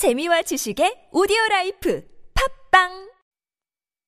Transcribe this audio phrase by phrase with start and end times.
[0.00, 2.00] 재미와 지식의 오디오 라이프
[2.72, 2.88] 팝빵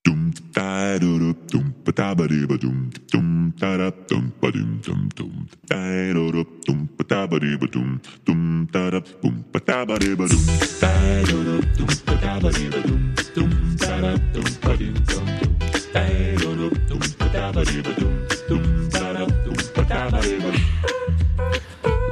[0.03, 4.33] Dum da do do dum ba da ba dee ba dum dum da da dum
[4.41, 5.77] ba dum dum dum da
[6.17, 9.85] do do dum ba da ba dee ba dum dum da da boom ba da
[9.85, 10.41] ba dee ba dum
[10.81, 10.93] da
[11.29, 13.03] do do dum ba da ba dee ba dum
[13.37, 15.53] dum da da dum ba dee dum dum
[15.93, 16.05] da
[16.41, 18.15] do do dum ba da ba dee ba dum
[18.49, 18.65] dum
[18.97, 20.65] da da dum ba da ba dee ba dum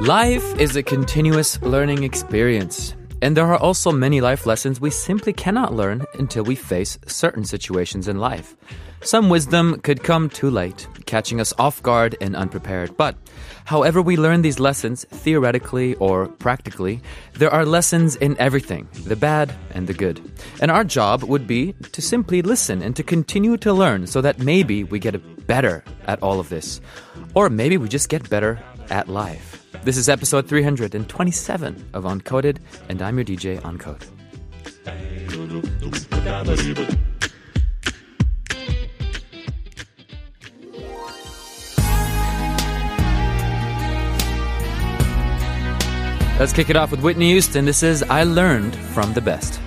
[0.05, 2.93] Life is a continuous learning experience.
[3.21, 7.45] And there are also many life lessons we simply cannot learn until we face certain
[7.45, 8.55] situations in life.
[9.03, 12.95] Some wisdom could come too late, catching us off guard and unprepared.
[12.97, 13.15] But
[13.65, 17.01] however we learn these lessons, theoretically or practically,
[17.33, 20.21] there are lessons in everything, the bad and the good.
[20.61, 24.37] And our job would be to simply listen and to continue to learn so that
[24.37, 26.79] maybe we get better at all of this.
[27.33, 29.60] Or maybe we just get better at life.
[29.83, 34.05] This is episode 327 of Uncoded, and I'm your DJ Uncode.
[46.39, 47.65] Let's kick it off with Whitney Houston.
[47.65, 49.59] This is I Learned from the Best.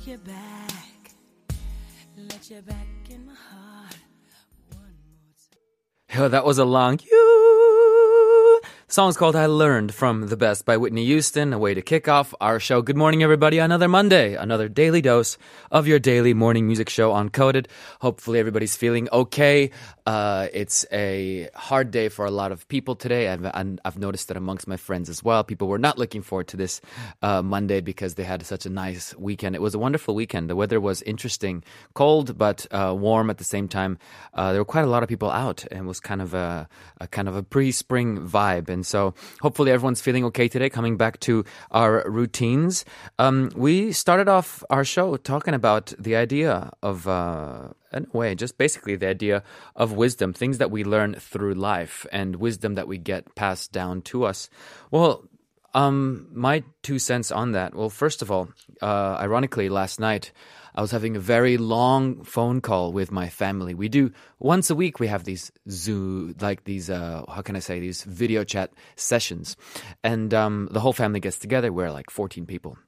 [0.00, 1.12] Take you back?
[2.16, 3.96] Let you back in my heart.
[6.16, 7.19] Oh, that was a long you.
[8.92, 11.52] Song's called I Learned from the Best by Whitney Houston.
[11.52, 12.82] A way to kick off our show.
[12.82, 13.58] Good morning, everybody.
[13.58, 15.38] Another Monday, another daily dose
[15.70, 17.68] of your daily morning music show Uncoded.
[18.00, 19.70] Hopefully, everybody's feeling okay.
[20.04, 23.28] Uh, it's a hard day for a lot of people today.
[23.28, 25.44] I've, I've noticed that amongst my friends as well.
[25.44, 26.80] People were not looking forward to this
[27.22, 29.54] uh, Monday because they had such a nice weekend.
[29.54, 30.50] It was a wonderful weekend.
[30.50, 31.62] The weather was interesting,
[31.94, 33.98] cold but uh, warm at the same time.
[34.34, 36.68] Uh, there were quite a lot of people out, and it was kind of a,
[37.00, 38.68] a kind of a pre-spring vibe.
[38.68, 40.70] And so, hopefully, everyone's feeling okay today.
[40.70, 42.84] Coming back to our routines,
[43.18, 48.34] um, we started off our show talking about the idea of uh, in a way,
[48.34, 49.42] just basically the idea
[49.76, 54.02] of wisdom, things that we learn through life and wisdom that we get passed down
[54.02, 54.48] to us.
[54.90, 55.24] Well,
[55.74, 57.74] um, my two cents on that.
[57.74, 58.48] Well, first of all,
[58.82, 60.32] uh, ironically, last night
[60.80, 63.74] I was having a very long phone call with my family.
[63.74, 64.98] We do once a week.
[64.98, 69.58] We have these zoo, like these, uh, how can I say, these video chat sessions,
[70.02, 71.70] and um, the whole family gets together.
[71.70, 72.78] We're like 14 people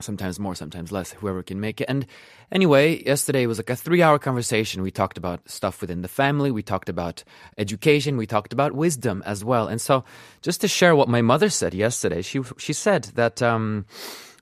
[0.00, 1.90] sometimes more, sometimes less, whoever can make it.
[1.90, 2.06] And
[2.50, 4.80] anyway, yesterday was like a three hour conversation.
[4.80, 7.22] We talked about stuff within the family, we talked about
[7.58, 9.68] education, we talked about wisdom as well.
[9.68, 10.04] And so,
[10.40, 13.84] just to share what my mother said yesterday, she, she said that, um,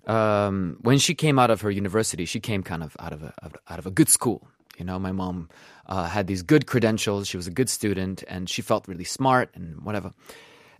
[0.06, 3.32] um, when she came out of her university, she came kind of out of a,
[3.68, 4.46] out of a good school.
[4.78, 5.48] You know, my mom
[5.86, 7.28] uh, had these good credentials.
[7.28, 10.12] She was a good student and she felt really smart and whatever.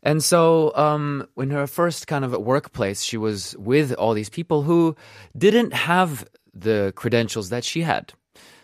[0.02, 4.62] And so, um, in her first kind of workplace, she was with all these people
[4.62, 4.96] who
[5.36, 8.12] didn't have the credentials that she had.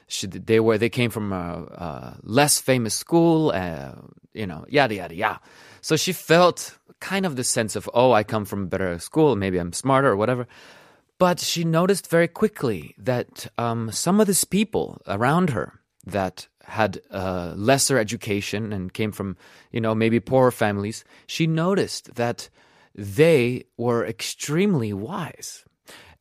[0.07, 3.93] She, they were they came from a, a less famous school, uh,
[4.35, 5.41] you know, yada yada yada.
[5.81, 9.37] So she felt kind of the sense of, oh, I come from a better school,
[9.37, 10.47] maybe I'm smarter or whatever.
[11.19, 17.01] But she noticed very quickly that um, some of these people around her that had
[17.11, 19.37] uh, lesser education and came from,
[19.71, 22.49] you know, maybe poorer families, she noticed that
[22.95, 25.65] they were extremely wise.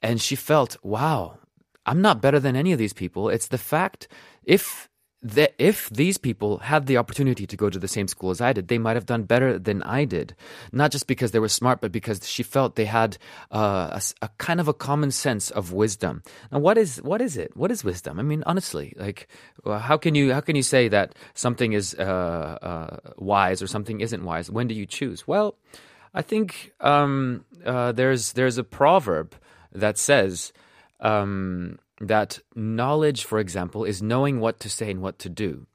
[0.02, 1.38] And she felt, wow,
[1.86, 3.30] I'm not better than any of these people.
[3.30, 4.08] It's the fact
[4.44, 4.89] if
[5.22, 8.54] that if these people had the opportunity to go to the same school as I
[8.54, 10.34] did, they might have done better than I did.
[10.72, 13.18] Not just because they were smart, but because she felt they had
[13.52, 16.24] uh, a, a, kind of a common sense of wisdom.
[16.52, 17.56] Now, what is what is it?
[17.58, 18.18] What is wisdom?
[18.18, 19.28] I mean, honestly, like,
[19.66, 24.00] how can you how can you say that something is uh, uh, wise or something
[24.00, 24.50] isn't wise?
[24.50, 25.28] When do you choose?
[25.28, 25.58] Well,
[26.14, 29.36] I think um, uh, there's there's a proverb
[29.74, 30.54] that says.
[31.02, 35.68] Um, that knowledge, for example, is knowing what to say and what to do.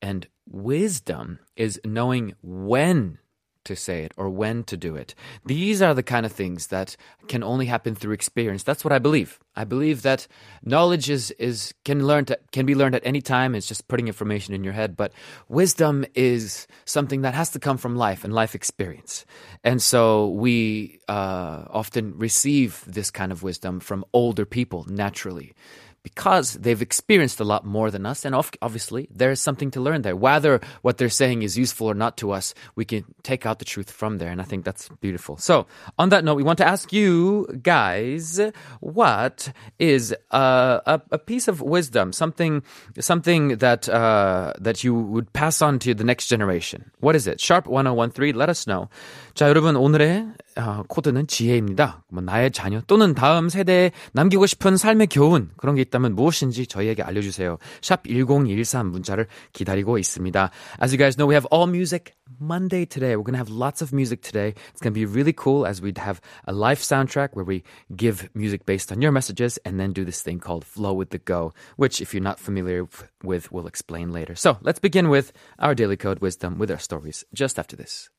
[0.00, 3.18] And wisdom is knowing when
[3.64, 5.14] to say it or when to do it.
[5.44, 6.96] These are the kind of things that
[7.28, 8.62] can only happen through experience.
[8.62, 9.38] That's what I believe.
[9.54, 10.26] I believe that
[10.62, 13.54] knowledge is, is can learn to, can be learned at any time.
[13.54, 14.96] It's just putting information in your head.
[14.96, 15.12] But
[15.48, 19.24] wisdom is something that has to come from life and life experience.
[19.62, 25.54] And so we uh, often receive this kind of wisdom from older people naturally
[26.03, 28.23] because they've experienced a lot more than us.
[28.23, 30.15] And obviously, there's something to learn there.
[30.15, 33.65] Whether what they're saying is useful or not to us, we can take out the
[33.65, 34.31] truth from there.
[34.31, 35.35] And I think that's beautiful.
[35.35, 35.67] So,
[35.99, 38.39] on that note, we want to ask you guys
[38.79, 42.63] what is uh, a, a piece of wisdom, something,
[42.99, 46.89] something that, uh, that you would pass on to the next generation?
[47.01, 47.41] What is it?
[47.41, 48.87] Sharp 1013, let us know.
[49.35, 50.25] 자, 여러분, 오늘의
[50.57, 52.03] 어, 코드는 지혜입니다.
[52.09, 57.03] 뭐 나의 자녀 또는 다음 세대에 남기고 싶은 삶의 교훈 그런 게 있다면 무엇인지 저희에게
[57.03, 57.57] 알려주세요.
[57.81, 60.49] 샵 1013 문자를 기다리고 있습니다.
[60.81, 63.15] As you guys know, we have all music Monday today.
[63.15, 64.53] We're going to have lots of music today.
[64.71, 67.63] It's going to be really cool as we'd have a live soundtrack where we
[67.95, 71.19] give music based on your messages and then do this thing called Flow with the
[71.19, 72.87] Go, which if you're not familiar
[73.23, 74.35] with, we'll explain later.
[74.35, 78.09] So let's begin with our Daily Code Wisdom with our stories just after this.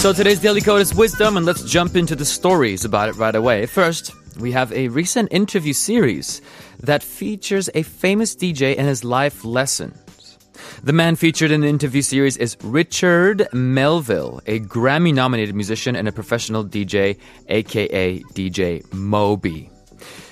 [0.00, 3.34] So today's Daily Code is wisdom, and let's jump into the stories about it right
[3.34, 3.66] away.
[3.66, 6.40] First, we have a recent interview series
[6.78, 10.09] that features a famous DJ and his life lessons.
[10.82, 16.08] The man featured in the interview series is Richard Melville, a Grammy nominated musician and
[16.08, 17.18] a professional DJ,
[17.48, 19.70] aka DJ Moby.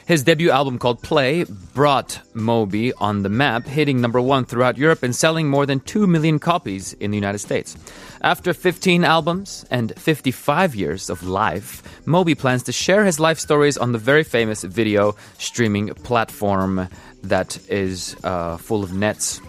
[0.09, 1.45] His debut album called Play
[1.75, 6.07] brought Moby on the map, hitting number one throughout Europe and selling more than 2
[6.07, 7.77] million copies in the United States.
[8.23, 13.77] After 15 albums and 55 years of life, Moby plans to share his life stories
[13.77, 16.89] on the very famous video streaming platform
[17.23, 19.43] that is uh, full of nets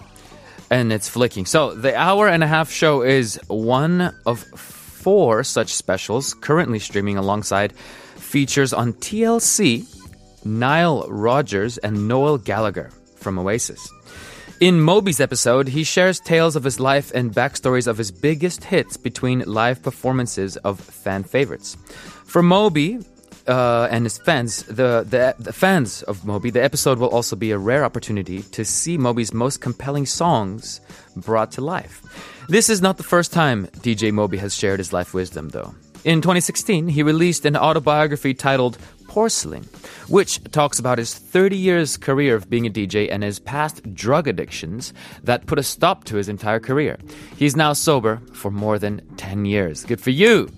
[0.70, 1.46] and it's flicking.
[1.46, 7.18] So the hour and a half show is one of four such specials currently streaming
[7.18, 7.74] alongside
[8.18, 9.86] features on TLC
[10.46, 13.90] Nile Rodgers and Noel Gallagher from Oasis.
[14.60, 18.98] In Moby's episode, he shares tales of his life and backstories of his biggest hits
[18.98, 21.78] between live performances of fan favorites.
[22.26, 23.00] For Moby,
[23.50, 27.52] uh, and his fans, the, the, the fans of Moby, the episode will also be
[27.52, 30.82] a rare opportunity to see Moby's most compelling songs
[31.16, 32.04] brought to life.
[32.48, 35.74] This is not the first time DJ Moby has shared his life wisdom, though.
[36.06, 39.64] In 2016, he released an autobiography titled Porcelain,
[40.08, 44.28] which talks about his 30 years career of being a DJ and his past drug
[44.28, 44.94] addictions
[45.24, 46.98] that put a stop to his entire career.
[47.36, 49.84] He's now sober for more than 10 years.
[49.84, 50.50] Good for you!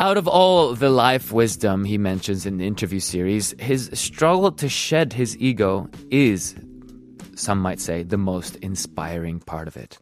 [0.00, 4.66] Out of all the life wisdom he mentions in the interview series, his struggle to
[4.66, 6.54] shed his ego is,
[7.36, 9.98] some might say, the most inspiring part of it.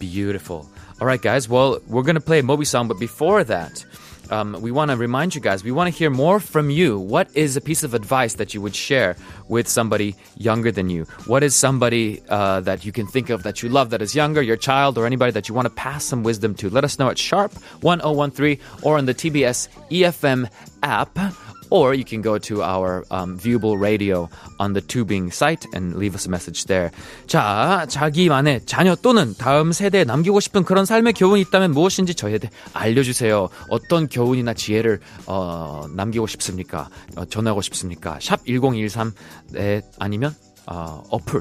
[0.00, 0.68] Beautiful.
[1.00, 1.48] All right, guys.
[1.48, 3.86] Well, we're going to play a Moby song, but before that,
[4.30, 6.98] um, we want to remind you guys, we want to hear more from you.
[6.98, 9.16] What is a piece of advice that you would share
[9.48, 11.04] with somebody younger than you?
[11.26, 14.42] What is somebody uh, that you can think of that you love that is younger,
[14.42, 16.70] your child, or anybody that you want to pass some wisdom to?
[16.70, 17.52] Let us know at sharp
[17.82, 20.50] 1013 or on the TBS EFM
[20.82, 21.18] app
[21.70, 24.28] or you can go to our um, viewable radio
[24.58, 26.90] on the tubing site and leave us a message there.
[27.26, 33.48] 자, 자기만의 자녀 또는 다음 세대에 남기고 싶은 그런 삶의 교훈이 있다면 무엇인지 저희한테 알려주세요.
[33.70, 36.88] 어떤 교훈이나 지혜를 어, 남기고 싶습니까?
[37.16, 38.18] 어, 전하고 싶습니까?
[38.20, 40.34] 샵 1013에 아니면
[40.66, 41.40] 어, 어플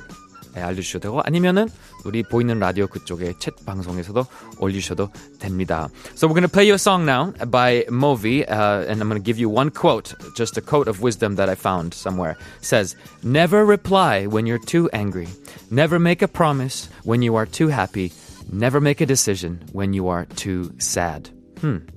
[0.56, 1.68] 알려주셔도 되고 아니면은
[2.06, 4.26] 우리 보이는 라디오 그쪽에 챗 방송에서도
[4.60, 5.10] 올리셔도
[5.40, 5.90] 됩니다.
[6.16, 9.22] So we're going to play you a song now by Moby, uh, and I'm going
[9.22, 12.38] to give you one quote, just a quote of wisdom that I found somewhere.
[12.62, 15.28] It says, "Never reply when you're too angry.
[15.72, 18.14] Never make a promise when you are too happy.
[18.52, 21.30] Never make a decision when you are too sad."
[21.62, 21.90] Hmm.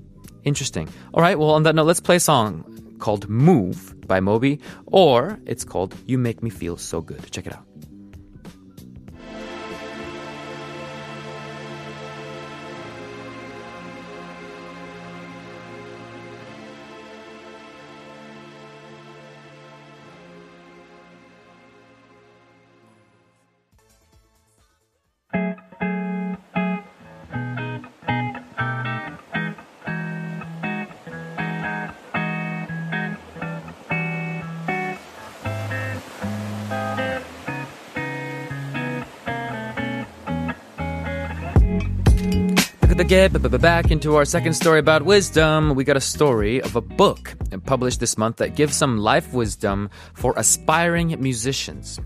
[0.43, 0.89] Interesting.
[1.13, 1.37] All right.
[1.37, 2.63] Well, on that note, let's play a song
[2.97, 7.53] called "Move" by Moby, or it's called "You Make Me Feel So Good." Check it
[7.53, 7.68] out.
[42.99, 45.73] Back into our second story about wisdom.
[45.73, 47.33] We got a story of a book
[47.65, 51.97] published this month that gives some life wisdom for aspiring musicians.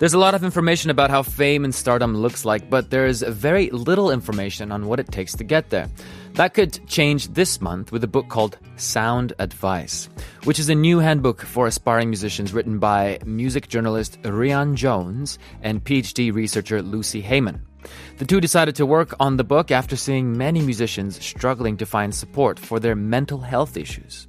[0.00, 3.70] There's a lot of information about how fame and stardom looks like, but there's very
[3.70, 5.88] little information on what it takes to get there.
[6.34, 10.08] That could change this month with a book called Sound Advice,
[10.42, 15.84] which is a new handbook for aspiring musicians written by music journalist Rhian Jones and
[15.84, 17.69] PhD researcher Lucy Heyman.
[18.18, 22.14] The two decided to work on the book after seeing many musicians struggling to find
[22.14, 24.28] support for their mental health issues.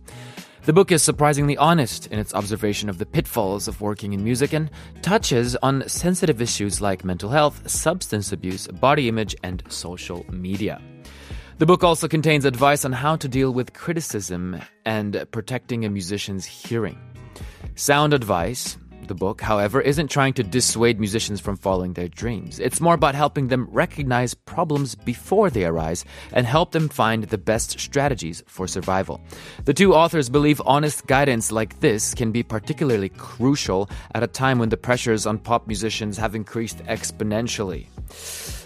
[0.64, 4.54] The book is surprisingly honest in its observation of the pitfalls of working in music
[4.54, 4.70] and
[5.02, 10.80] touches on sensitive issues like mental health, substance abuse, body image, and social media.
[11.58, 16.46] The book also contains advice on how to deal with criticism and protecting a musician's
[16.46, 16.98] hearing.
[17.76, 18.78] Sound advice
[19.12, 22.60] the book, however, isn't trying to dissuade musicians from following their dreams.
[22.60, 27.38] It's more about helping them recognize problems before they arise and help them find the
[27.38, 29.20] best strategies for survival.
[29.66, 34.60] The two authors believe honest guidance like this can be particularly crucial at a time
[34.60, 37.88] when the pressures on pop musicians have increased exponentially.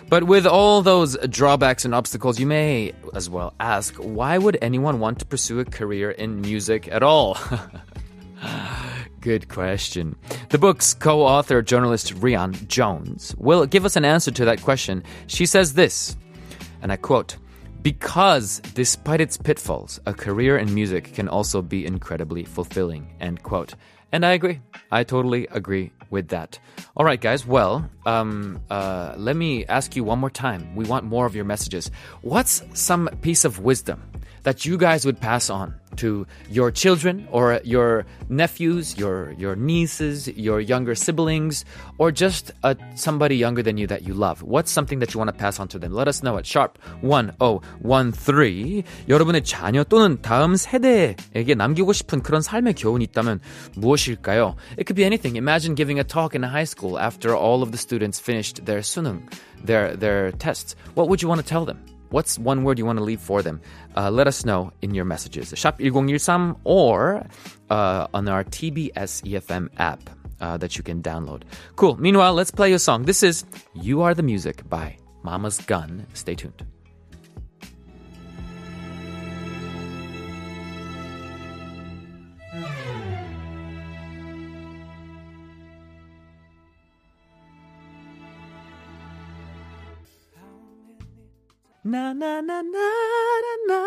[0.10, 5.00] But with all those drawbacks and obstacles, you may as well ask why would anyone
[5.00, 7.36] want to pursue a career in music at all?
[9.26, 10.16] Good question.
[10.52, 15.04] The book's co author, journalist Rhian Jones, will give us an answer to that question.
[15.26, 16.16] She says this,
[16.84, 17.38] and I quote,
[17.82, 23.16] because despite its pitfalls, a career in music can also be incredibly fulfilling.
[23.20, 23.74] End quote.
[24.12, 24.62] And I agree.
[24.92, 26.60] I totally agree with that.
[26.96, 27.48] All right, guys.
[27.48, 30.76] Well, um, uh, let me ask you one more time.
[30.76, 31.90] We want more of your messages.
[32.22, 34.04] What's some piece of wisdom
[34.45, 40.29] that you guys would pass on to your children or your nephews, your your nieces,
[40.29, 41.65] your younger siblings,
[41.99, 44.43] or just uh, somebody younger than you that you love?
[44.43, 45.93] What's something that you want to pass on to them?
[45.93, 48.83] Let us know at sharp 1013.
[49.09, 53.41] 여러분의 자녀 또는 다음 세대에게 남기고 싶은 그런 삶의 교훈이 있다면
[53.77, 54.57] 무엇일까요?
[54.79, 55.37] It could be anything.
[55.37, 58.81] Imagine giving a talk in a high school after all of the students finished their
[58.81, 59.23] sunung,
[59.65, 60.77] their their tests.
[60.95, 61.79] What would you want to tell them?
[62.16, 63.60] What's one word you want to leave for them?
[63.98, 65.54] Uh, let us know in your messages.
[65.58, 67.28] Shop 1013 or
[67.70, 71.44] uh, on our TBS EFM app uh, that you can download.
[71.76, 71.98] Cool.
[71.98, 73.04] Meanwhile, let's play a song.
[73.04, 73.44] This is
[73.74, 76.08] You Are the Music by Mamas Gun.
[76.14, 76.66] Stay tuned.
[91.86, 92.90] Na na na na
[93.70, 93.82] na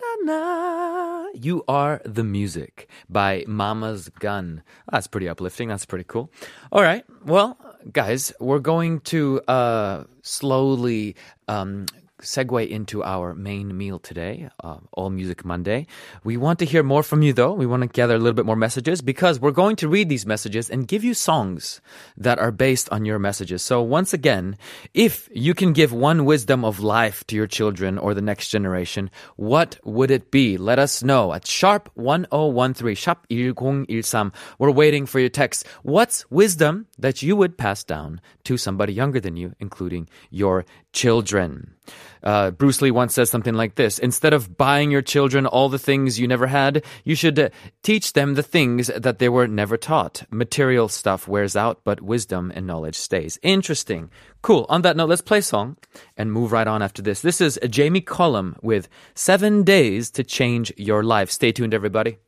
[0.00, 1.26] na na.
[1.34, 4.62] You are the music by Mamas Gun.
[4.90, 5.68] That's pretty uplifting.
[5.68, 6.30] That's pretty cool.
[6.72, 7.04] All right.
[7.26, 7.58] Well,
[7.92, 11.14] guys, we're going to uh, slowly
[11.46, 11.84] um,
[12.22, 15.86] segue into our main meal today, uh, All Music Monday.
[16.24, 17.52] We want to hear more from you, though.
[17.52, 20.26] We want to gather a little bit more messages because we're going to read these
[20.26, 21.80] messages and give you songs
[22.16, 23.62] that are based on your messages.
[23.62, 24.56] So, once again,
[24.94, 29.10] if you can give one wisdom of life to your children or the next generation,
[29.36, 30.56] what would it be?
[30.56, 34.32] Let us know at sharp 1013, sharp 1013.
[34.58, 35.66] We're waiting for your text.
[35.82, 41.74] What's wisdom that you would pass down to somebody younger than you, including your children?
[42.22, 45.78] Uh, Bruce Lee once says something like this Instead of buying your children all the
[45.78, 47.48] things you never had, you should uh,
[47.82, 50.24] teach them the things that they were never taught.
[50.30, 53.38] Material stuff wears out, but wisdom and knowledge stays.
[53.42, 54.10] Interesting.
[54.40, 54.66] Cool.
[54.68, 55.76] On that note, let's play a song
[56.16, 57.22] and move right on after this.
[57.22, 61.30] This is Jamie Cullum with Seven Days to Change Your Life.
[61.30, 62.18] Stay tuned, everybody.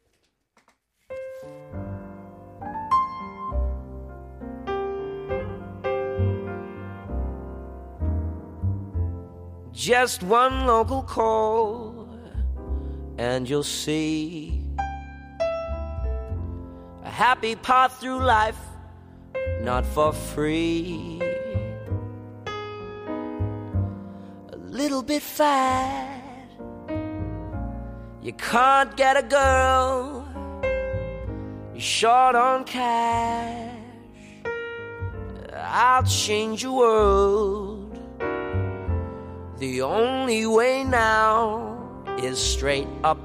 [9.74, 12.08] Just one local call,
[13.18, 14.62] and you'll see
[17.02, 18.56] a happy path through life,
[19.62, 21.20] not for free.
[24.52, 26.22] A little bit fat,
[28.22, 30.24] you can't get a girl,
[31.72, 33.72] you're short on cash.
[35.52, 37.73] I'll change your world.
[39.58, 41.76] The only way now
[42.18, 43.18] is straight up.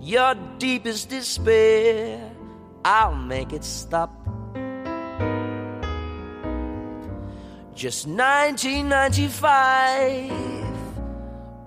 [0.00, 2.32] Your deepest despair,
[2.84, 4.10] I'll make it stop.
[7.72, 10.32] Just 1995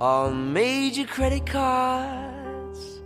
[0.01, 3.01] on major credit cards,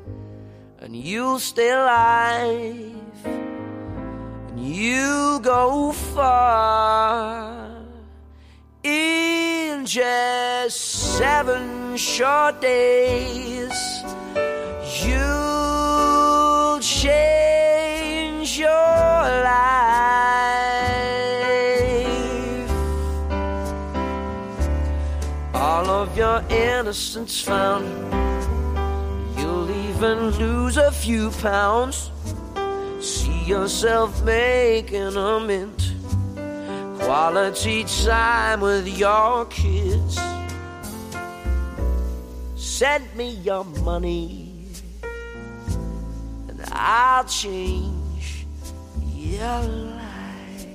[0.79, 7.66] and you'll stay alive, and you'll go far.
[9.87, 10.79] Just
[11.17, 13.71] seven short days,
[15.01, 19.87] you'll change your life.
[25.53, 27.85] All of your innocence found,
[29.39, 32.11] you'll even lose a few pounds.
[32.99, 35.76] See yourself making a mint.
[37.07, 40.19] Quality time with your kids.
[42.57, 44.65] Send me your money,
[46.49, 48.45] and I'll change
[49.15, 50.67] your life.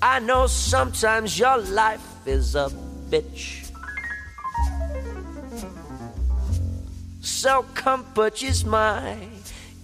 [0.00, 2.70] I know sometimes your life is a
[3.10, 3.57] bitch.
[7.48, 9.16] So comfort is my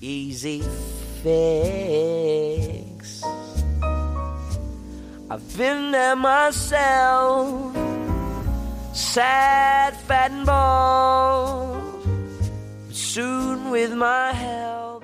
[0.02, 0.60] easy
[1.22, 3.22] fix.
[5.30, 7.74] I've been there myself,
[8.92, 12.06] sad, fat, and bald.
[12.86, 15.02] But soon, with my help.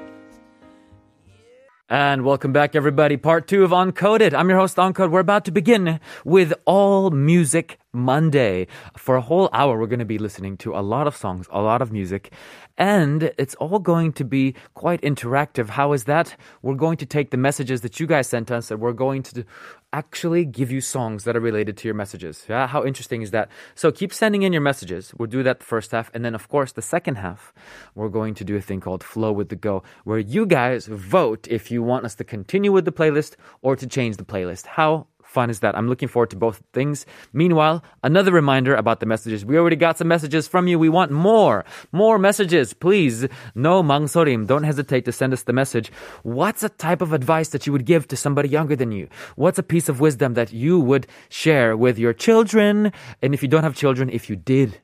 [1.88, 3.16] And welcome back, everybody.
[3.16, 4.34] Part two of Uncoded.
[4.34, 5.10] I'm your host, Uncode.
[5.10, 8.66] We're about to begin with All Music Monday.
[8.96, 11.60] For a whole hour, we're going to be listening to a lot of songs, a
[11.60, 12.32] lot of music,
[12.78, 15.70] and it's all going to be quite interactive.
[15.70, 16.36] How is that?
[16.62, 19.44] We're going to take the messages that you guys sent us and we're going to
[19.92, 22.46] actually give you songs that are related to your messages.
[22.48, 23.50] Yeah, how interesting is that?
[23.74, 25.12] So keep sending in your messages.
[25.18, 26.10] We'll do that the first half.
[26.14, 27.52] And then, of course, the second half,
[27.94, 31.48] we're going to do a thing called Flow with the Go, where you guys vote
[31.50, 34.66] if you want us to continue with the playlist or to change the playlist.
[34.66, 35.76] How fun is that?
[35.76, 37.06] I'm looking forward to both things.
[37.32, 39.44] Meanwhile, another reminder about the messages.
[39.44, 40.78] We already got some messages from you.
[40.78, 42.74] We want more, more messages.
[42.74, 44.46] Please, no mangsorim.
[44.46, 45.92] Don't hesitate to send us the message.
[46.22, 49.08] What's a type of advice that you would give to somebody younger than you?
[49.36, 52.92] What's a piece of wisdom that you would share with your children?
[53.22, 54.80] And if you don't have children, if you did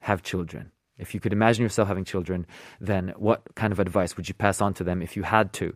[0.00, 2.46] have children, if you could imagine yourself having children,
[2.80, 5.74] then what kind of advice would you pass on to them if you had to?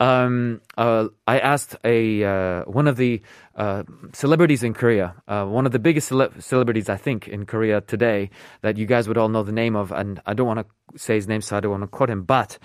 [0.00, 3.22] Um, uh, I asked a uh, one of the
[3.54, 7.80] uh, celebrities in Korea, uh, one of the biggest cele- celebrities I think in Korea
[7.80, 8.30] today,
[8.62, 11.14] that you guys would all know the name of, and I don't want to say
[11.16, 12.58] his name, so I don't want to quote him, but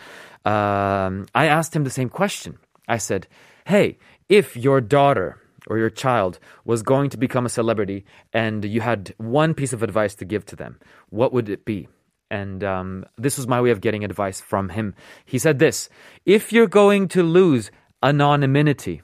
[0.45, 2.57] um, I asked him the same question.
[2.87, 3.27] I said,
[3.65, 3.97] "Hey,
[4.29, 9.14] if your daughter." or your child was going to become a celebrity and you had
[9.18, 10.78] one piece of advice to give to them,
[11.10, 11.88] what would it be?
[12.30, 14.94] And um, this was my way of getting advice from him.
[15.24, 15.88] He said this
[16.24, 17.70] If you're going to lose
[18.02, 19.02] anonymity,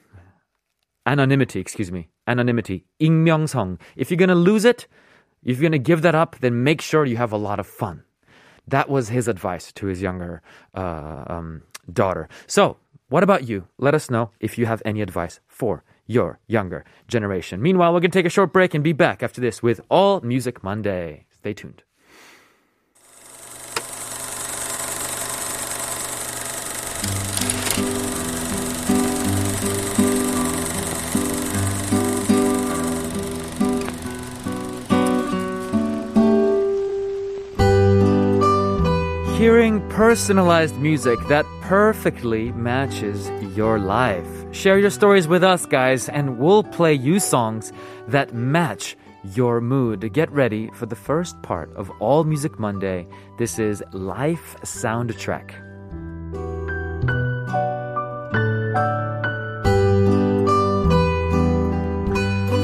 [1.05, 4.87] anonymity, excuse me, anonymity, 익명성, if you're going to lose it,
[5.43, 7.67] if you're going to give that up, then make sure you have a lot of
[7.67, 8.03] fun.
[8.67, 10.41] That was his advice to his younger
[10.73, 12.29] uh, um, daughter.
[12.47, 12.77] So,
[13.08, 13.68] what about you?
[13.78, 17.62] Let us know if you have any advice for your younger generation.
[17.62, 20.20] Meanwhile, we're going to take a short break and be back after this with All
[20.20, 21.26] Music Monday.
[21.30, 21.84] Stay tuned.
[39.38, 44.26] Hearing personalized music that perfectly matches your life.
[44.50, 47.72] Share your stories with us, guys, and we'll play you songs
[48.08, 50.12] that match your mood.
[50.12, 53.06] Get ready for the first part of All Music Monday.
[53.38, 55.52] This is Life Soundtrack.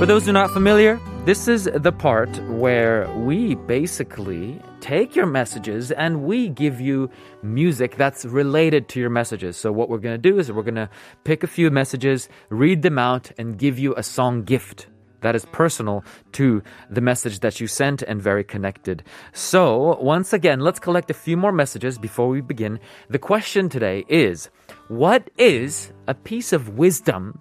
[0.00, 5.24] For those who are not familiar, this is the part where we basically take your
[5.24, 7.08] messages and we give you
[7.42, 9.56] music that's related to your messages.
[9.56, 10.90] So, what we're going to do is we're going to
[11.24, 14.88] pick a few messages, read them out, and give you a song gift
[15.22, 19.02] that is personal to the message that you sent and very connected.
[19.32, 22.78] So, once again, let's collect a few more messages before we begin.
[23.08, 24.50] The question today is
[24.88, 27.40] What is a piece of wisdom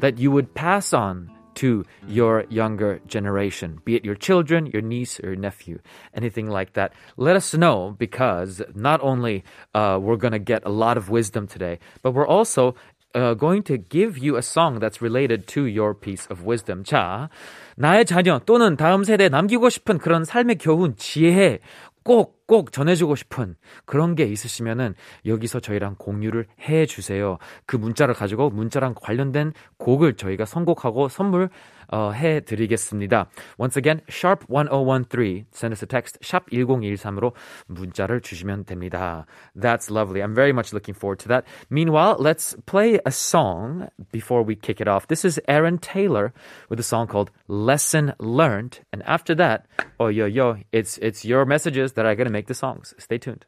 [0.00, 5.19] that you would pass on to your younger generation, be it your children, your niece,
[5.19, 5.79] or your nephew,
[6.13, 6.93] anything like that.
[7.17, 11.47] Let us know because not only uh, we're going to get a lot of wisdom
[11.47, 12.75] today, but we're also
[13.15, 16.83] uh, going to give you a song that's related to your piece of wisdom.
[16.83, 17.29] 자,
[17.75, 21.59] 나의 자녀 또는 다음 세대에 남기고 싶은 그런 삶의 교훈, 지혜,
[22.04, 24.94] 꼭, 꼭 전해주고 싶은 그런 게 있으시면은
[25.26, 27.38] 여기서 저희랑 공유를 해 주세요.
[27.66, 31.48] 그 문자를 가지고 문자랑 관련된 곡을 저희가 선곡하고 선물
[31.91, 33.29] 어, 해드리겠습니다.
[33.57, 35.45] Once again, sharp 1013.
[35.53, 37.33] Send us a text, sharp 1013으로
[37.67, 39.25] 문자를 주시면 됩니다.
[39.55, 40.21] That's lovely.
[40.21, 41.45] I'm very much looking forward to that.
[41.69, 45.07] Meanwhile, let's play a song before we kick it off.
[45.07, 46.33] This is Aaron Taylor
[46.69, 48.79] with a song called Lesson Learned.
[48.91, 49.67] And after that,
[49.99, 52.93] oh yo yo, it's it's your messages that are gonna make the songs.
[52.97, 53.45] Stay tuned.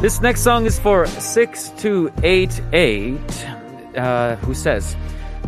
[0.00, 3.46] This next song is for 6288,
[3.96, 4.96] uh, who says,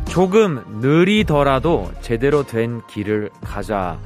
[0.07, 3.99] 조금 느리더라도 제대로 된 길을 가자.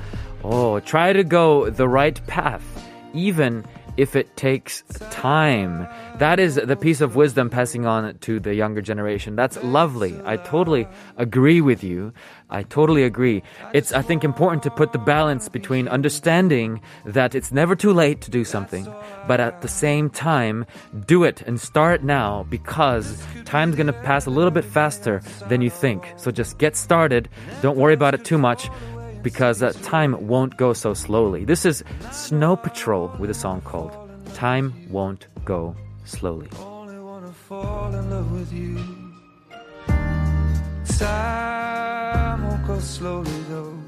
[0.43, 2.65] Oh, try to go the right path,
[3.13, 3.63] even
[3.97, 5.87] if it takes time.
[6.19, 9.37] That is the piece of wisdom passing on to the younger generation.
[9.37, 10.15] That's lovely.
[10.25, 12.13] I totally agree with you.
[12.50, 13.42] I totally agree.
[13.74, 18.22] It's, I think, important to put the balance between understanding that it's never too late
[18.22, 18.88] to do something,
[19.28, 20.66] but at the same time,
[21.08, 25.70] do it and start now because time's gonna pass a little bit faster than you
[25.70, 26.06] think.
[26.18, 27.30] So just get started.
[27.62, 28.70] Don't worry about it too much
[29.24, 31.46] because uh, time won't go so slowly.
[31.46, 33.92] This is Snow Patrol with a song called
[34.36, 36.50] Time Won't Go Slowly.
[41.00, 41.65] Time
[42.75, 43.79] won't go slowly though,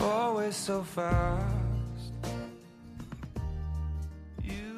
[0.00, 1.46] always so fast.
[4.42, 4.74] You.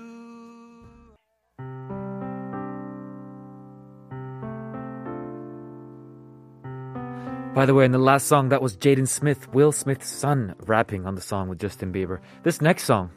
[7.55, 11.07] By the way, in the last song, that was Jaden Smith, Will Smith's son, rapping
[11.07, 12.21] on the song with Justin Bieber.
[12.43, 13.11] This next song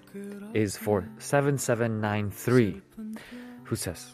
[0.54, 2.82] is for 7793,
[3.66, 4.14] who says,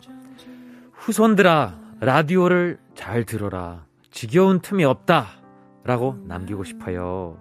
[0.97, 3.89] 후손들아, 라디오를 잘 들어라.
[4.13, 5.39] 지겨운 틈이 없다.
[5.85, 7.37] 라고 남기고 싶어요.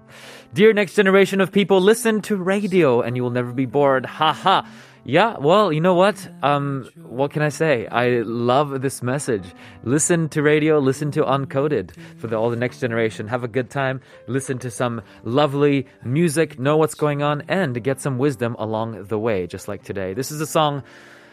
[0.54, 4.06] Dear next generation of people, listen to radio and you will never be bored.
[4.06, 4.62] Haha.
[5.04, 6.28] Yeah, well, you know what?
[6.42, 7.86] Um, what can I say?
[7.86, 9.44] I love this message.
[9.82, 13.26] Listen to radio, listen to Uncoded for the, all the next generation.
[13.28, 18.00] Have a good time, listen to some lovely music, know what's going on, and get
[18.00, 20.12] some wisdom along the way, just like today.
[20.12, 20.82] This is a song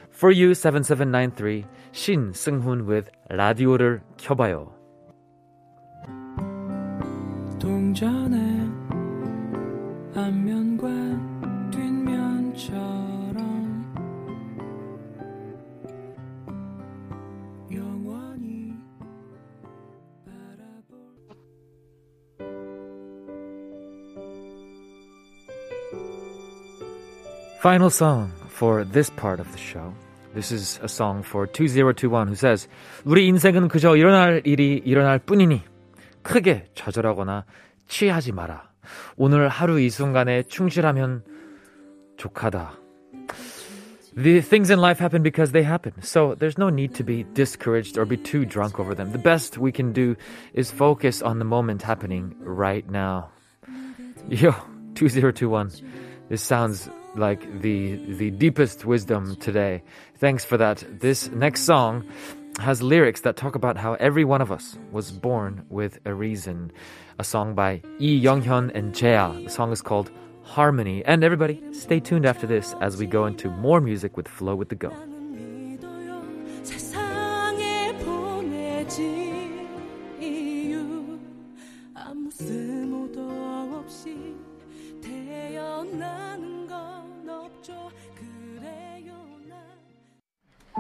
[0.10, 4.79] for you, 7793, Shin Seung-hoon with 라디오를 켜봐요.
[7.91, 8.39] 동전의
[10.15, 10.87] 앞면과
[11.73, 12.79] 뒷면처럼
[17.73, 18.73] 영원히
[20.25, 20.95] 바라볼
[27.59, 29.93] Final song for this part of the show.
[30.33, 32.69] This is a song for 2021 who says,
[33.05, 35.63] 우리 인생은 그저 일어날 일이 일어날 뿐이니
[36.23, 37.45] 크게 좌절하거나
[37.90, 38.70] 취하지 마라.
[39.18, 41.24] 오늘 하루 이 순간에 충실하면
[42.18, 42.80] 족하다.
[44.16, 45.94] The things in life happen because they happen.
[46.02, 49.12] So there's no need to be discouraged or be too drunk over them.
[49.12, 50.16] The best we can do
[50.54, 53.32] is focus on the moment happening right now.
[54.30, 54.52] Yo,
[54.96, 55.72] 2021.
[56.30, 59.84] This sounds like the the deepest wisdom today.
[60.18, 60.84] Thanks for that.
[61.00, 62.06] This next song
[62.59, 66.73] has lyrics that talk about how every one of us was born with a reason.
[67.19, 69.33] A song by Lee Young-hyun and Jaya.
[69.45, 70.11] The song is called
[70.43, 71.05] Harmony.
[71.05, 74.69] And everybody, stay tuned after this as we go into more music with Flow with
[74.69, 74.93] the Go.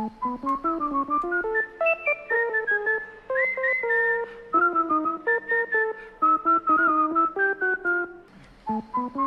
[0.00, 0.12] Thank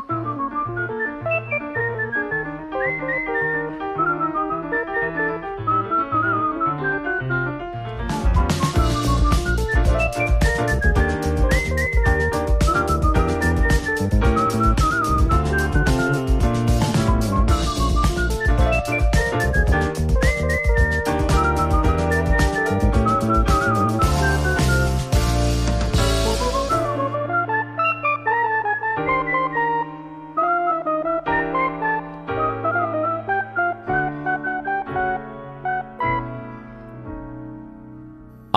[0.10, 0.33] you.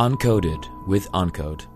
[0.06, 1.66] Uncoded with Uncode.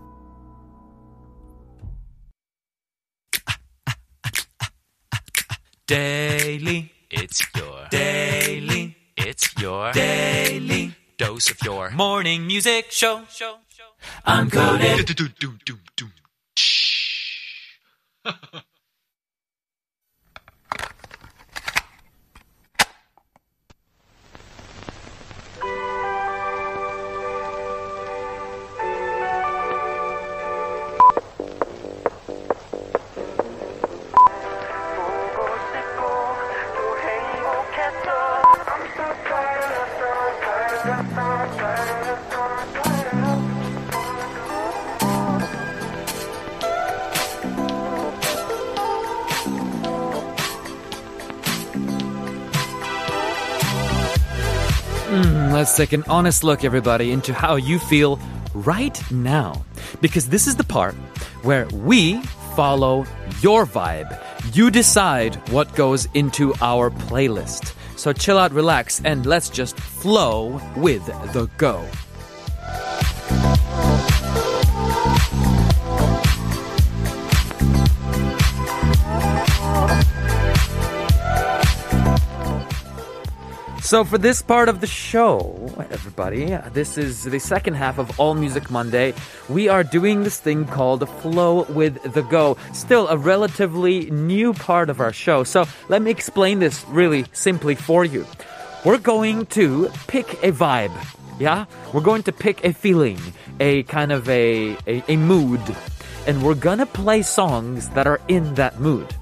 [5.85, 10.95] Daily, it's your daily, it's your daily.
[11.17, 13.23] Dose dose of your morning music show.
[14.25, 14.47] I'm
[55.11, 55.53] coded.
[55.53, 58.19] Let's take an honest look, everybody, into how you feel
[58.53, 59.63] right now.
[60.01, 60.95] Because this is the part
[61.43, 62.21] where we
[62.55, 63.05] follow
[63.41, 64.17] your vibe.
[64.55, 67.73] You decide what goes into our playlist.
[67.97, 71.85] So chill out, relax, and let's just flow with the go.
[83.91, 88.35] So, for this part of the show, everybody, this is the second half of All
[88.35, 89.13] Music Monday.
[89.49, 92.55] We are doing this thing called Flow with the Go.
[92.71, 95.43] Still a relatively new part of our show.
[95.43, 98.25] So, let me explain this really simply for you.
[98.85, 100.95] We're going to pick a vibe.
[101.37, 101.65] Yeah?
[101.91, 103.19] We're going to pick a feeling,
[103.59, 105.59] a kind of a, a, a mood.
[106.27, 109.13] And we're gonna play songs that are in that mood.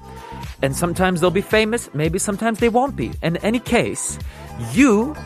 [0.62, 3.12] And sometimes they'll be famous, maybe sometimes they won't be.
[3.22, 4.18] In any case,
[4.72, 5.16] you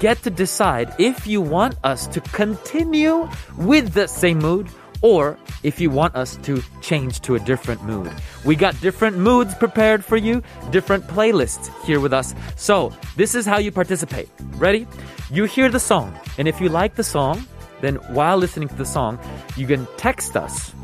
[0.00, 4.68] get to decide if you want us to continue with the same mood
[5.02, 8.12] or if you want us to change to a different mood.
[8.44, 12.34] We got different moods prepared for you, different playlists here with us.
[12.56, 14.28] So, this is how you participate.
[14.56, 14.86] Ready?
[15.30, 17.46] You hear the song, and if you like the song,
[17.80, 19.18] then while listening to the song,
[19.56, 20.74] you can text us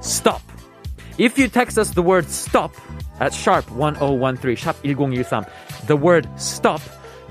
[0.00, 0.42] stop.
[1.16, 2.74] If you text us the word stop
[3.20, 5.46] at sharp 1013, sharp 1013,
[5.86, 6.82] the word stop,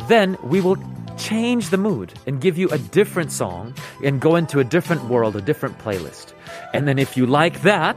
[0.09, 0.77] then we will
[1.17, 5.37] change the mood and give you a different song and go into a different world,
[5.37, 6.33] a different playlist.
[6.73, 7.97] And then if you like that,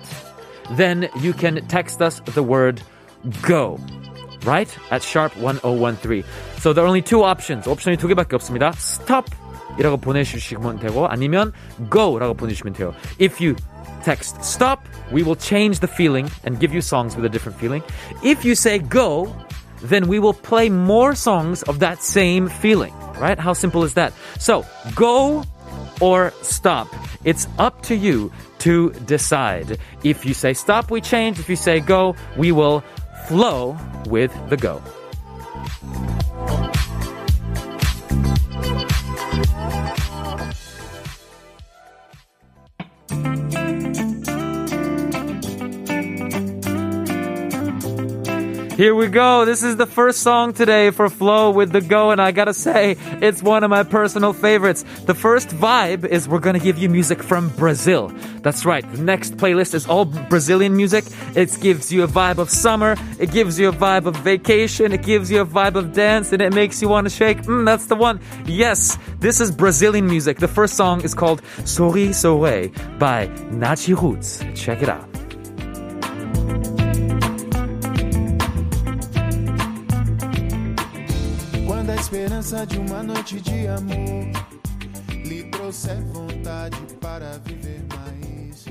[0.71, 2.81] then you can text us the word
[3.43, 3.79] go.
[4.43, 4.75] Right?
[4.89, 6.23] At sharp 1013.
[6.57, 7.67] So there are only two options.
[7.67, 8.73] 옵션이 두 개밖에 없습니다.
[8.77, 9.29] stop
[9.77, 11.53] 이라고 보내주시면 되고 아니면
[11.91, 12.93] go라고 보내주시면 돼요.
[13.19, 13.55] If you
[14.03, 17.83] text stop, we will change the feeling and give you songs with a different feeling.
[18.23, 19.33] If you say go,
[19.88, 23.38] then we will play more songs of that same feeling, right?
[23.38, 24.12] How simple is that?
[24.38, 25.44] So, go
[26.00, 26.88] or stop.
[27.24, 29.78] It's up to you to decide.
[30.02, 31.38] If you say stop, we change.
[31.38, 32.82] If you say go, we will
[33.26, 34.82] flow with the go.
[48.76, 49.46] Here we go.
[49.46, 52.98] This is the first song today for Flow with the Go, and I gotta say,
[53.22, 54.84] it's one of my personal favorites.
[55.06, 58.12] The first vibe is we're gonna give you music from Brazil.
[58.42, 58.84] That's right.
[58.92, 61.04] The next playlist is all Brazilian music.
[61.34, 65.02] It gives you a vibe of summer, it gives you a vibe of vacation, it
[65.02, 67.38] gives you a vibe of dance, and it makes you wanna shake.
[67.44, 68.20] Mm, that's the one.
[68.44, 70.36] Yes, this is Brazilian music.
[70.38, 74.54] The first song is called Sorri Sou Rei by Natiruts.
[74.54, 75.25] Check it out.
[81.96, 84.30] Esperança de uma noite de amor
[85.24, 88.64] lhe trouxer vontade para viver mais.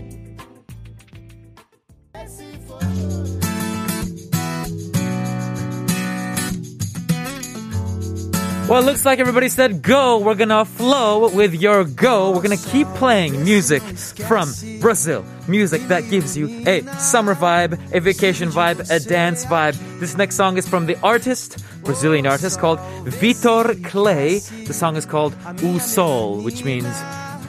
[8.68, 10.18] Well, it looks like everybody said go.
[10.18, 12.32] We're gonna flow with your go.
[12.32, 13.84] We're gonna keep playing music
[14.28, 14.52] from
[14.82, 15.24] Brazil.
[15.48, 19.78] Music that gives you a summer vibe, a vacation vibe, a dance vibe.
[20.00, 24.40] This next song is from the artist, Brazilian artist called Vitor Kley.
[24.66, 26.90] The song is called O Sol, which means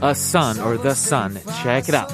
[0.03, 1.41] a sun or the sun.
[1.63, 2.13] Check it out.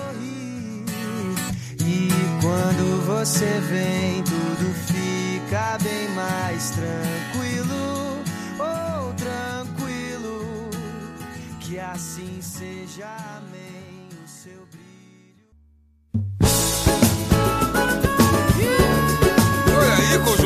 [2.40, 7.21] Quando você vem, tudo fica bem mais tranquilo.
[11.72, 13.06] Que assim seja,
[13.38, 14.06] amém.
[14.22, 15.40] O seu brilho.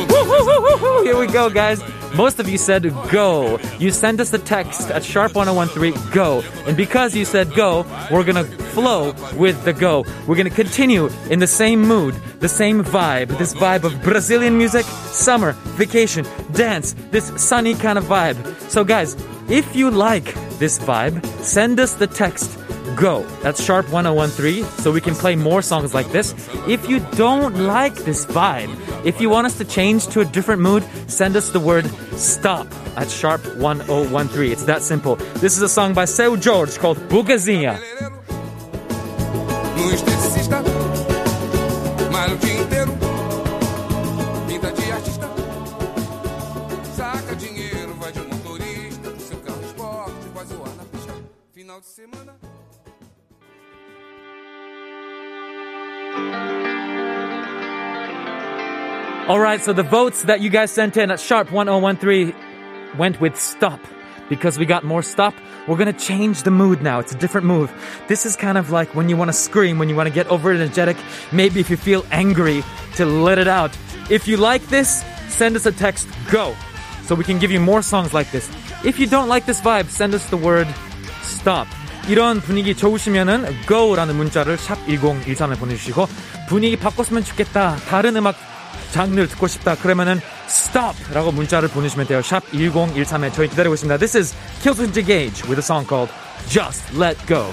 [0.08, 1.02] Woo, woo, woo, woo.
[1.02, 1.80] Here we go, guys.
[2.14, 3.58] Most of you said go.
[3.78, 6.42] You sent us a text at sharp1013 go.
[6.66, 10.04] And because you said go, we're going to flow with the go.
[10.26, 14.56] We're going to continue in the same mood, the same vibe, this vibe of Brazilian
[14.56, 18.36] music, summer, vacation, dance, this sunny kind of vibe.
[18.70, 19.16] So guys,
[19.48, 22.58] if you like this vibe, send us the text
[22.96, 23.22] go.
[23.42, 26.34] That's sharp 1013 so we can play more songs like this.
[26.66, 30.62] If you don't like this vibe, if you want us to change to a different
[30.62, 34.50] mood, send us the word stop at sharp 1013.
[34.50, 35.16] It's that simple.
[35.44, 37.78] This is a song by Seu Jorge called Burguesinha.
[52.06, 52.45] Malha
[59.27, 62.33] All right, so the votes that you guys sent in at sharp 1013
[62.97, 63.79] went with stop.
[64.29, 65.33] Because we got more stop,
[65.67, 66.99] we're gonna change the mood now.
[66.99, 67.71] It's a different move.
[68.07, 70.97] This is kind of like when you wanna scream, when you wanna get over energetic,
[71.31, 72.63] maybe if you feel angry
[72.95, 73.71] to let it out.
[74.09, 76.55] If you like this, send us a text go
[77.03, 78.49] so we can give you more songs like this.
[78.83, 80.67] If you don't like this vibe, send us the word
[81.21, 81.67] stop.
[82.07, 86.07] 이런 분위기 좋으시면은 go라는 문자를 샵 1013에 보내주시고
[86.49, 87.75] 분위기 바꿨으면 좋겠다.
[87.87, 88.35] 다른 음악
[88.92, 89.74] 장르를 듣고 싶다.
[89.76, 92.22] 그러면은 stop라고 문자를 보내주시면 돼요.
[92.22, 93.98] 샵 1013에 저희 기다리고 있습니다.
[93.98, 96.12] This is Killswitch Gage with a song called
[96.48, 97.52] Just Let Go.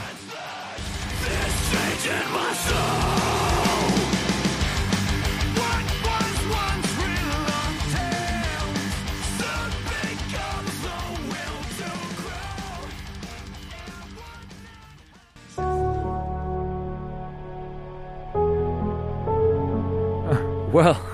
[20.73, 21.12] Well,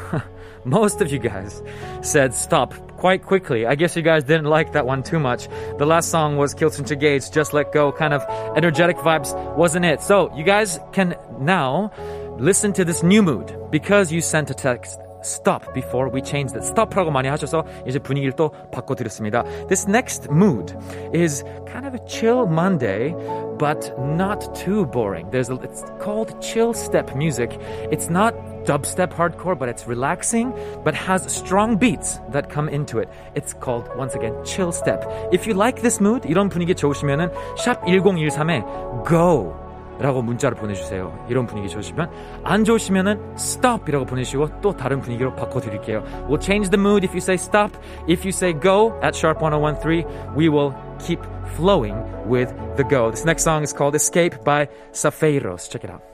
[0.65, 1.61] most of you guys
[2.01, 3.65] said stop quite quickly.
[3.65, 5.47] I guess you guys didn't like that one too much.
[5.77, 8.23] The last song was Kilton Gates, Just Let Go, kind of
[8.57, 10.01] energetic vibes, wasn't it?
[10.01, 11.91] So you guys can now
[12.37, 16.64] listen to this new mood because you sent a text Stop before we changed it.
[16.64, 19.42] Stop라고 많이 하셔서 이제 분위기를 또 바꿔드렸습니다.
[19.68, 20.76] This next mood
[21.14, 23.14] is kind of a chill Monday,
[23.58, 25.30] but not too boring.
[25.30, 27.58] There's a, it's called chill step music.
[27.90, 30.52] It's not dubstep hardcore, but it's relaxing,
[30.84, 33.08] but has strong beats that come into it.
[33.34, 35.04] It's called, once again, chill step.
[35.32, 39.54] If you like this mood, 이런 분위기 좋으시면은 샵 1013에 go
[39.98, 41.26] 라고 문자를 보내주세요.
[41.28, 42.10] 이런 분위기 좋으시면
[42.42, 46.02] 안 좋으시면은 stop이라고 보내시고 또 다른 분위기로 바꿔드릴게요.
[46.28, 47.72] We'll change the mood if you say stop.
[48.08, 50.04] If you say go at sharp 1013,
[50.36, 51.20] we will keep
[51.54, 51.94] flowing
[52.26, 53.10] with the go.
[53.10, 55.70] This next song is called Escape by Safeiros.
[55.70, 56.07] Check it out.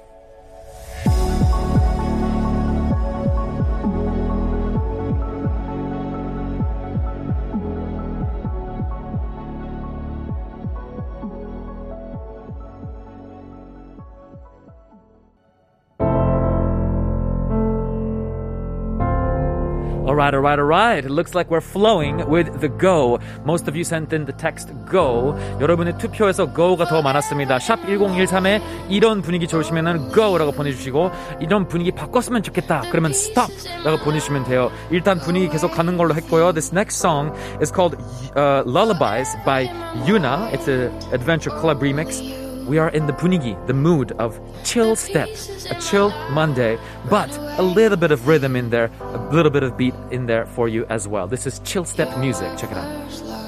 [20.15, 21.05] All right, all right, all right.
[21.05, 23.19] It looks like we're flowing with the go.
[23.45, 25.37] Most of you sent in the text go.
[25.61, 27.59] 여러분의 투표에서 go가 더 많았습니다.
[27.59, 32.83] 샵 1013에 이런 분위기 좋으시면은 go라고 보내주시고 이런 분위기 바꿨으면 좋겠다.
[32.91, 34.73] 그러면 stop라고 보내주시면 돼요.
[34.91, 36.53] 일단 분위기 계속 가는 걸로 했고요.
[36.53, 37.97] This next song is called
[38.37, 39.69] uh, Lullabies by
[40.07, 40.53] Yuna.
[40.53, 42.44] It's an adventure club remix.
[42.66, 47.62] We are in the punigi, the mood of chill steps, a chill Monday, but a
[47.62, 50.86] little bit of rhythm in there, a little bit of beat in there for you
[50.90, 51.28] as well.
[51.28, 52.58] This is chill step music.
[52.58, 53.45] Check it out.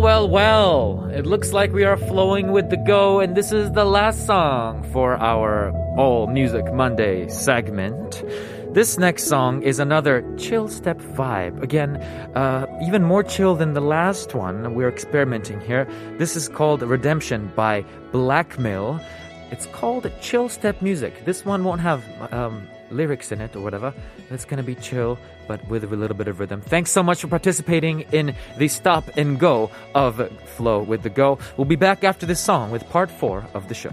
[0.00, 1.10] Well, well.
[1.12, 4.82] It looks like we are flowing with the go, and this is the last song
[4.94, 8.24] for our All Music Monday segment.
[8.72, 11.62] This next song is another chill step vibe.
[11.62, 11.96] Again,
[12.34, 14.74] uh, even more chill than the last one.
[14.74, 15.86] We're experimenting here.
[16.16, 19.04] This is called Redemption by Blackmill.
[19.50, 21.26] It's called chill step music.
[21.26, 23.92] This one won't have um, lyrics in it or whatever.
[24.30, 26.60] It's gonna be chill, but with a little bit of rhythm.
[26.60, 31.38] Thanks so much for participating in the stop and go of Flow with the Go.
[31.56, 33.92] We'll be back after this song with part four of the show.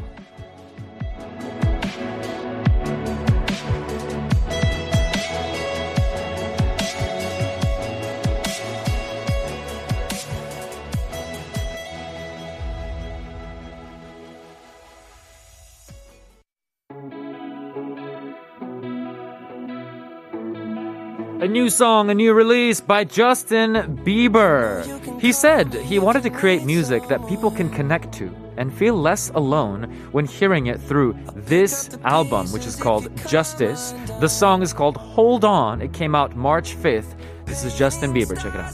[21.39, 25.21] A new song, a new release by Justin Bieber.
[25.21, 29.29] He said he wanted to create music that people can connect to and feel less
[29.29, 33.93] alone when hearing it through this album, which is called Justice.
[34.19, 35.79] The song is called Hold On.
[35.79, 37.15] It came out March 5th.
[37.45, 38.35] This is Justin Bieber.
[38.35, 38.73] Check it out.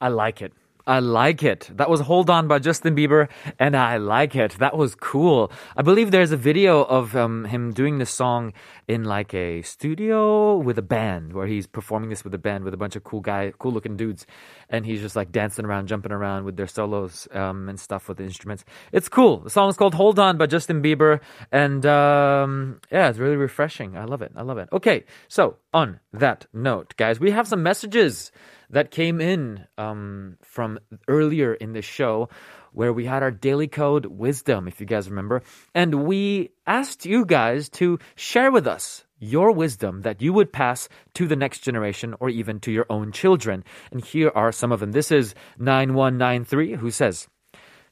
[0.00, 0.52] I like it.
[0.88, 1.70] I like it.
[1.74, 3.28] That was Hold On by Justin Bieber,
[3.58, 4.52] and I like it.
[4.52, 5.52] That was cool.
[5.76, 8.54] I believe there's a video of um, him doing this song
[8.88, 12.72] in like a studio with a band, where he's performing this with a band with
[12.72, 14.24] a bunch of cool guy, cool looking dudes,
[14.70, 18.16] and he's just like dancing around, jumping around with their solos um, and stuff with
[18.16, 18.64] the instruments.
[18.90, 19.40] It's cool.
[19.40, 21.20] The song is called Hold On by Justin Bieber,
[21.52, 23.94] and um, yeah, it's really refreshing.
[23.98, 24.32] I love it.
[24.34, 24.70] I love it.
[24.72, 28.32] Okay, so on that note, guys, we have some messages
[28.69, 32.29] that came in um, from earlier in the show
[32.73, 35.43] where we had our daily code wisdom, if you guys remember.
[35.75, 40.89] And we asked you guys to share with us your wisdom that you would pass
[41.13, 43.63] to the next generation or even to your own children.
[43.91, 44.91] And here are some of them.
[44.91, 47.27] This is 9193 who says,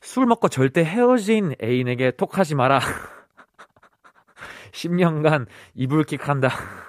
[0.02, 2.82] 술 먹고 절대 헤어진 애인에게 톡하지 마라.
[4.72, 5.46] 10년간
[5.76, 6.50] 이불킥 한다.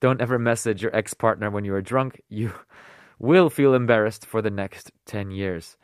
[0.00, 2.20] Don't ever message your ex partner when you are drunk.
[2.28, 2.52] You
[3.18, 5.76] will feel embarrassed for the next 10 years.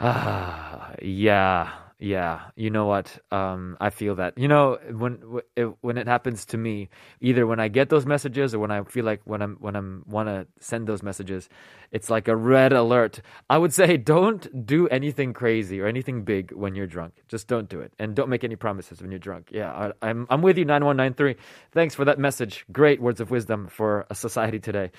[0.00, 1.72] Ah, yeah,
[2.04, 2.50] yeah.
[2.54, 3.18] You know what?
[3.32, 4.36] Um, I feel that.
[4.36, 6.90] You know, when it, when it happens to me,
[7.22, 10.04] either when I get those messages or when I feel like when I'm when I'm
[10.06, 11.48] want to send those messages,
[11.92, 13.22] it's like a red alert.
[13.48, 17.14] I would say don't do anything crazy or anything big when you're drunk.
[17.26, 19.48] Just don't do it, and don't make any promises when you're drunk.
[19.50, 20.66] Yeah, I, I'm I'm with you.
[20.66, 21.36] Nine one nine three.
[21.72, 22.66] Thanks for that message.
[22.70, 24.90] Great words of wisdom for a society today.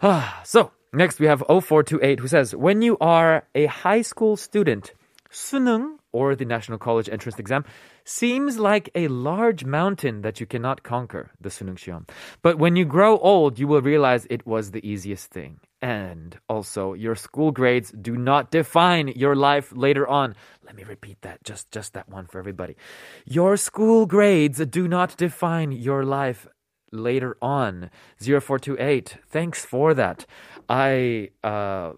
[0.44, 4.92] so next we have 0428 who says, when you are a high school student,
[5.30, 7.64] 수능 or the National College Entrance Exam
[8.04, 12.08] seems like a large mountain that you cannot conquer, the Sunungcheon.
[12.42, 15.60] But when you grow old, you will realize it was the easiest thing.
[15.80, 20.36] And also, your school grades do not define your life later on.
[20.64, 22.76] Let me repeat that, just, just that one for everybody.
[23.24, 26.46] Your school grades do not define your life
[26.92, 27.90] later on.
[28.20, 30.26] 0428, thanks for that.
[30.68, 31.92] I uh,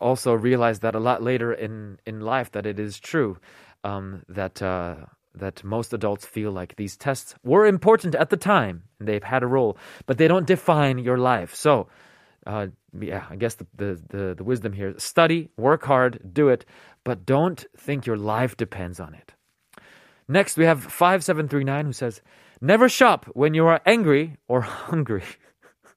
[0.00, 3.38] also realized that a lot later in, in life that it is true
[3.84, 4.96] um, that uh,
[5.34, 9.42] that most adults feel like these tests were important at the time and they've had
[9.42, 9.76] a role,
[10.06, 11.54] but they don't define your life.
[11.54, 11.88] So,
[12.46, 16.64] uh, yeah, I guess the, the, the, the wisdom here study, work hard, do it,
[17.04, 19.34] but don't think your life depends on it.
[20.28, 22.22] Next, we have 5739 who says,
[22.60, 25.24] Never shop when you are angry or hungry,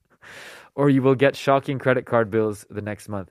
[0.74, 3.30] or you will get shocking credit card bills the next month.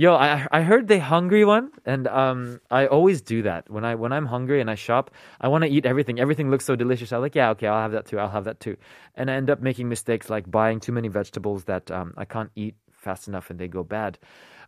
[0.00, 3.96] Yo, I I heard the hungry one, and um, I always do that when I
[3.96, 5.10] when I'm hungry and I shop.
[5.40, 6.20] I want to eat everything.
[6.20, 7.12] Everything looks so delicious.
[7.12, 8.20] I'm like, yeah, okay, I'll have that too.
[8.20, 8.76] I'll have that too,
[9.16, 12.52] and I end up making mistakes like buying too many vegetables that um, I can't
[12.54, 14.20] eat fast enough and they go bad.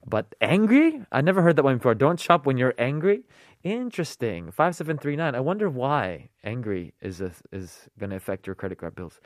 [0.05, 1.01] But angry?
[1.13, 1.95] I never heard that one before.
[1.95, 3.23] Don't shop when you're angry.
[3.63, 4.51] Interesting.
[4.51, 5.37] Five seven three nine.
[5.37, 9.21] I wonder why angry is a, is going to affect your credit card bills.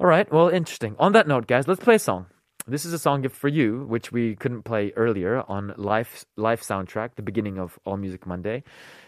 [0.00, 0.26] All right.
[0.32, 0.96] Well, interesting.
[0.98, 2.28] On that note, guys, let's play a song.
[2.66, 6.62] This is a song gift for you, which we couldn't play earlier on Life Life
[6.62, 8.64] soundtrack, the beginning of All Music Monday.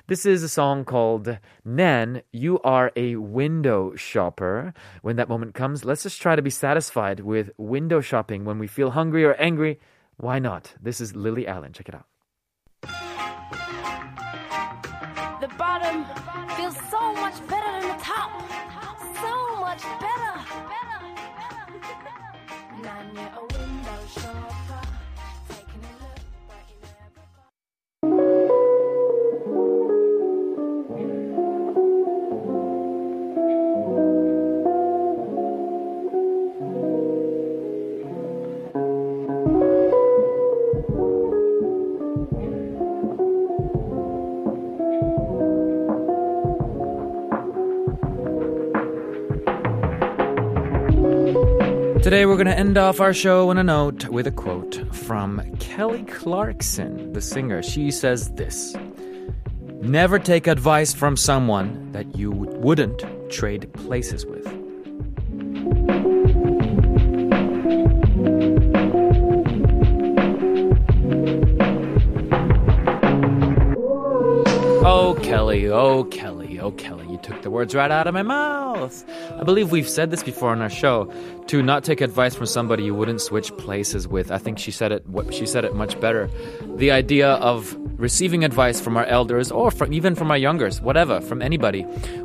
[0.08, 4.74] This is a song called Nan, You Are a Window Shopper.
[5.00, 8.66] When that moment comes, let's just try to be satisfied with window shopping when we
[8.66, 9.80] feel hungry or angry.
[10.18, 10.74] Why not?
[10.78, 11.72] This is Lily Allen.
[11.72, 12.04] Check it out.
[15.40, 16.04] The bottom
[16.56, 18.32] feels so much better than the top.
[19.16, 20.16] So much better.
[22.86, 23.55] You're a window oh,
[52.06, 55.42] Today, we're going to end off our show on a note with a quote from
[55.58, 57.64] Kelly Clarkson, the singer.
[57.64, 58.76] She says this
[59.80, 64.46] Never take advice from someone that you wouldn't trade places with.
[74.84, 76.60] Oh, Kelly, oh, Kelly.
[76.60, 79.04] oh, Kelly, took the words right out of my mouth.
[79.38, 81.12] I believe we've said this before on our show
[81.48, 84.30] to not take advice from somebody you wouldn't switch places with.
[84.30, 85.04] I think she said it.
[85.32, 86.30] She said it much better.
[86.76, 91.20] The idea of receiving advice from our elders or from even from our youngers, whatever,
[91.20, 91.82] from anybody.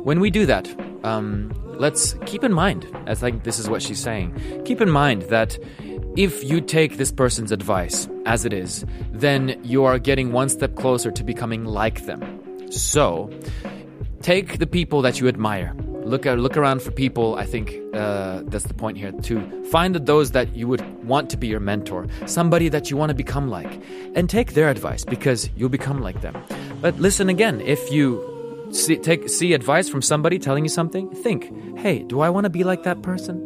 [0.08, 0.72] When we do that,
[1.02, 2.86] um, let's keep in mind.
[3.06, 4.62] I think this is what she's saying.
[4.64, 5.58] Keep in mind that
[6.16, 10.76] if you take this person's advice as it is, then you are getting one step
[10.76, 12.38] closer to becoming like them.
[12.70, 13.30] So,
[14.22, 15.74] take the people that you admire.
[16.04, 17.36] Look at, look around for people.
[17.36, 19.12] I think uh, that's the point here.
[19.12, 23.10] To find those that you would want to be your mentor, somebody that you want
[23.10, 23.80] to become like,
[24.14, 26.36] and take their advice because you'll become like them.
[26.80, 27.60] But listen again.
[27.60, 32.30] If you see, take see advice from somebody telling you something, think, hey, do I
[32.30, 33.38] want to be like that person?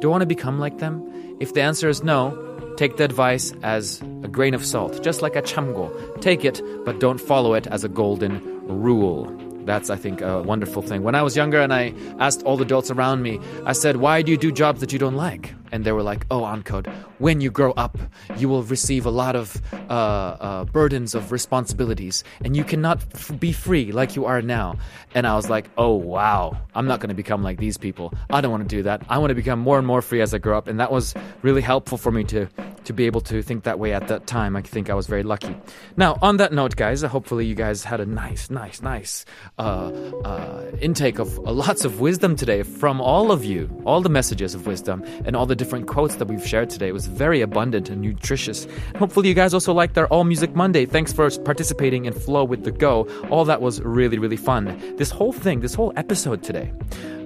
[0.00, 1.06] Do I want to become like them?
[1.38, 5.36] If the answer is no, take the advice as a grain of salt, just like
[5.36, 5.90] a chamgo.
[6.20, 9.49] Take it, but don't follow it as a golden rule.
[9.64, 11.02] That's, I think, a wonderful thing.
[11.02, 14.22] When I was younger and I asked all the adults around me, I said, Why
[14.22, 15.54] do you do jobs that you don't like?
[15.72, 17.98] And they were like, Oh, Uncoded, when you grow up,
[18.36, 23.38] you will receive a lot of uh, uh, burdens of responsibilities, and you cannot f-
[23.38, 24.76] be free like you are now.
[25.14, 28.12] And I was like, Oh, wow, I'm not going to become like these people.
[28.30, 29.02] I don't want to do that.
[29.08, 30.68] I want to become more and more free as I grow up.
[30.68, 32.46] And that was really helpful for me to,
[32.84, 34.56] to be able to think that way at that time.
[34.56, 35.56] I think I was very lucky.
[35.96, 39.24] Now, on that note, guys, hopefully you guys had a nice, nice, nice
[39.58, 39.90] uh,
[40.24, 44.54] uh, intake of uh, lots of wisdom today from all of you, all the messages
[44.54, 46.88] of wisdom, and all the different quotes that we've shared today.
[46.88, 48.66] It was very abundant and nutritious.
[48.96, 50.86] Hopefully, you guys also liked our All Music Monday.
[50.86, 53.06] Thanks for participating in Flow with the Go.
[53.28, 54.62] All that was really, really fun.
[54.96, 56.72] This whole thing, this whole episode today,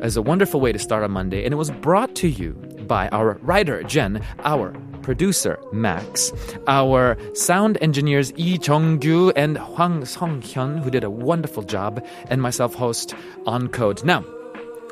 [0.02, 2.54] is a wonderful way to start a Monday, and it was brought to you
[2.88, 6.32] by our writer, Jen, our producer, Max,
[6.66, 12.74] our sound engineers, Lee Jong-gyu and Hwang Song-hyun, who did a wonderful job, and myself,
[12.74, 13.14] host,
[13.46, 14.02] Uncoded.
[14.02, 14.24] Now,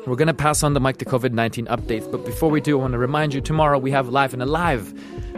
[0.05, 2.77] we're going to pass on the mic to COVID 19 updates, but before we do,
[2.77, 4.93] I want to remind you tomorrow we have Live and Alive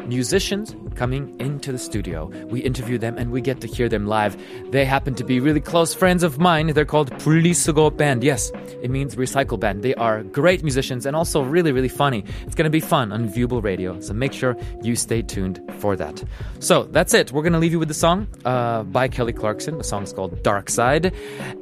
[0.08, 2.28] musicians coming into the studio.
[2.48, 4.38] We interview them and we get to hear them live.
[4.72, 6.68] They happen to be really close friends of mine.
[6.68, 8.24] They're called Pulisugo Band.
[8.24, 8.52] Yes,
[8.82, 9.84] it means recycle band.
[9.84, 12.24] They are great musicians and also really, really funny.
[12.46, 15.96] It's going to be fun on Viewable Radio, so make sure you stay tuned for
[15.96, 16.24] that.
[16.60, 17.32] So that's it.
[17.32, 19.78] We're going to leave you with the song uh, by Kelly Clarkson.
[19.78, 21.14] The song's called Dark Side.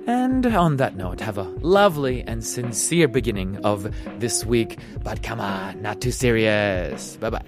[0.08, 4.80] And on that note, have a lovely and sincere beginning of this week.
[5.04, 7.18] But come on, not too serious.
[7.18, 7.44] Bye bye.